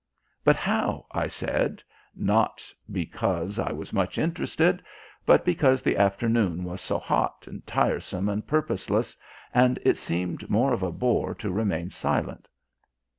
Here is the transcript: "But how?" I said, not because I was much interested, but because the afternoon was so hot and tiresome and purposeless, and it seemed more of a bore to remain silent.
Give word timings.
"But 0.43 0.55
how?" 0.55 1.05
I 1.11 1.27
said, 1.27 1.83
not 2.15 2.73
because 2.91 3.59
I 3.59 3.71
was 3.71 3.93
much 3.93 4.17
interested, 4.17 4.81
but 5.27 5.45
because 5.45 5.83
the 5.83 5.95
afternoon 5.95 6.63
was 6.63 6.81
so 6.81 6.97
hot 6.97 7.45
and 7.45 7.63
tiresome 7.67 8.27
and 8.27 8.47
purposeless, 8.47 9.15
and 9.53 9.77
it 9.83 9.97
seemed 9.97 10.49
more 10.49 10.73
of 10.73 10.81
a 10.81 10.91
bore 10.91 11.35
to 11.35 11.51
remain 11.51 11.91
silent. 11.91 12.47